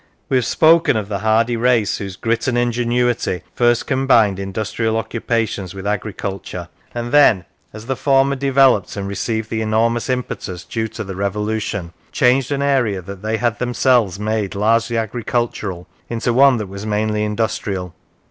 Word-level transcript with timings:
We 0.29 0.37
have 0.37 0.45
spoken 0.47 0.97
of 0.97 1.09
the 1.09 1.19
hardy 1.19 1.55
race 1.55 1.99
whose 1.99 2.15
grit 2.15 2.47
and 2.47 2.57
ingenuity 2.57 3.43
first 3.53 3.85
combined 3.85 4.39
industrial 4.39 4.97
occupations 4.97 5.75
with 5.75 5.85
agriculture, 5.85 6.69
and 6.95 7.11
then, 7.11 7.45
as 7.71 7.85
the 7.85 7.95
former 7.95 8.35
developed 8.35 8.97
and 8.97 9.07
received 9.07 9.51
the 9.51 9.61
enormous 9.61 10.09
impetus 10.09 10.63
due 10.65 10.87
to 10.87 11.03
the 11.03 11.15
Revolution, 11.15 11.93
changed 12.11 12.51
an 12.51 12.63
area 12.63 12.99
that 12.99 13.21
they 13.21 13.37
had 13.37 13.59
themselves 13.59 14.19
made 14.19 14.55
largely 14.55 14.97
agricultural 14.97 15.87
into 16.09 16.33
one 16.33 16.57
that 16.57 16.65
was 16.65 16.83
mainly 16.83 17.23
industrial. 17.23 17.93